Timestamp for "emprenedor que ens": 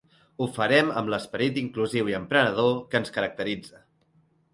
2.21-3.13